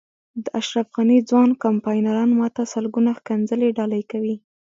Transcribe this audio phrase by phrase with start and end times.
[0.43, 4.35] د اشرف غني ځوان کمپاینران ما ته سلګونه ښکنځلې ډالۍ کوي.